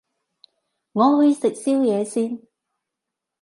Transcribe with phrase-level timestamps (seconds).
[0.93, 2.41] 我去食宵夜先